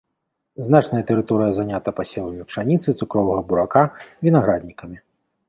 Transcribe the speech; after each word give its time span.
Значная 0.69 1.01
тэрыторыя 1.09 1.49
занята 1.59 1.93
пасевамі 1.99 2.47
пшаніцы, 2.53 2.97
цукровага 3.03 3.41
бурака, 3.53 3.83
вінаграднікамі. 4.31 4.97